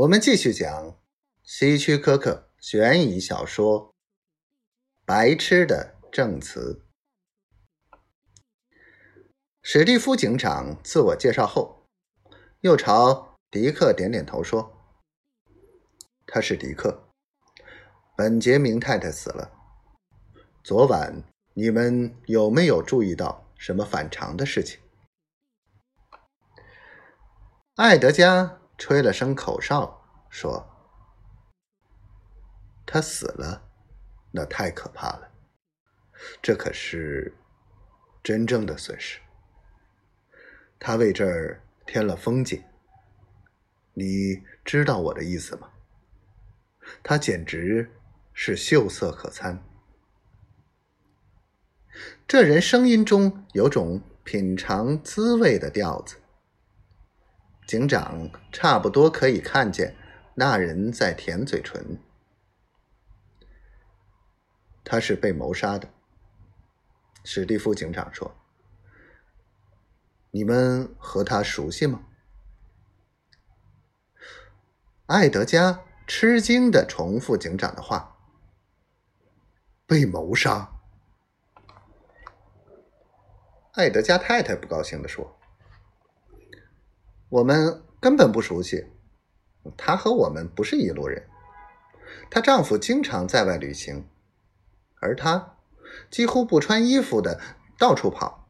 [0.00, 0.98] 我们继续讲
[1.42, 3.88] 希区柯克悬疑小说
[5.04, 6.82] 《白痴的证词》。
[9.60, 11.84] 史蒂夫警长自我介绍后，
[12.60, 14.72] 又朝迪克点点头说
[16.26, 17.10] ：“他是迪克。
[18.16, 19.52] 本杰明太太死了。
[20.64, 21.22] 昨晚
[21.52, 24.80] 你们有没有注意到什么反常的事情？”
[27.76, 28.59] 艾德加。
[28.80, 30.66] 吹了声口哨，说
[32.86, 33.68] ：“他死了，
[34.30, 35.30] 那太可怕了。
[36.40, 37.36] 这可是
[38.22, 39.20] 真正的损失。
[40.78, 42.64] 他为这儿添了风景，
[43.92, 45.68] 你知道我的意思吗？
[47.02, 47.92] 他简直
[48.32, 49.62] 是秀色可餐。
[52.26, 56.16] 这人声音中有种品尝滋味的调子。”
[57.70, 59.94] 警长差不多可以看见
[60.34, 62.00] 那人在舔嘴唇。
[64.82, 65.88] 他是被谋杀的，
[67.22, 68.34] 史蒂夫警长说
[70.32, 72.02] ：“你们和他熟悉吗？”
[75.06, 78.16] 艾德加吃惊的重复警长的话
[79.86, 80.72] ：“被谋杀。”
[83.74, 85.36] 艾德加太太不高兴的说。
[87.30, 88.86] 我们根本不熟悉，
[89.76, 91.28] 她和我们不是一路人。
[92.28, 94.08] 她丈夫经常在外旅行，
[95.00, 95.56] 而她
[96.10, 97.40] 几乎不穿衣服的
[97.78, 98.48] 到处跑，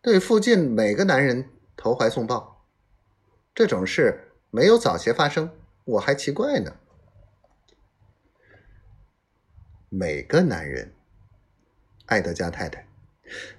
[0.00, 2.66] 对附近每个男人投怀送抱。
[3.54, 5.50] 这种事没有早些发生，
[5.84, 6.76] 我还奇怪呢。
[9.90, 10.94] 每个男人，
[12.06, 12.88] 艾德加太太，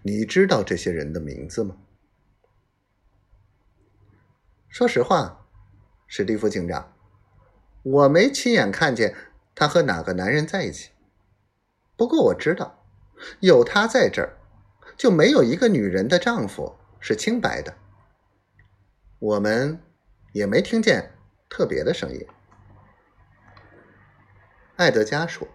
[0.01, 1.77] 你知道这些人的名字吗？
[4.73, 5.45] 说实话，
[6.07, 6.97] 史蒂夫警长，
[7.83, 9.15] 我没亲眼看见
[9.53, 10.89] 他和哪个男人在一起。
[11.95, 12.83] 不过我知道，
[13.39, 14.35] 有他在这儿，
[14.97, 17.75] 就没有一个女人的丈夫是清白的。
[19.19, 19.79] 我们
[20.31, 22.25] 也没听见特别的声音。
[24.77, 25.47] 艾德加说：“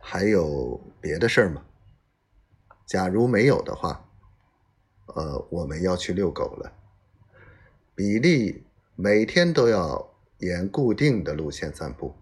[0.00, 1.66] 还有别的事儿吗？
[2.86, 4.08] 假如没有的话，
[5.08, 6.72] 呃，我们要去遛狗了。”
[7.96, 8.62] 比利
[8.94, 12.14] 每天都要沿固定的路线散步。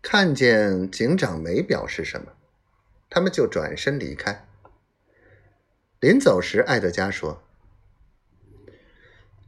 [0.00, 2.32] 看见警长没表示什么，
[3.10, 4.46] 他们就转身离开。
[5.98, 7.42] 临走时，艾德加说：“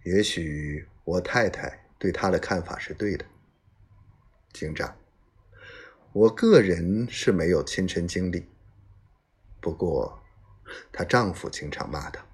[0.02, 3.24] 也许我太太对他的看法是对的，
[4.52, 4.96] 警长。
[6.12, 8.48] 我个人是没有亲身经历，
[9.60, 10.20] 不过
[10.92, 12.26] 她丈夫经常骂她。”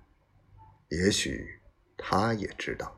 [0.88, 1.60] 也许
[1.96, 2.96] 他也知道。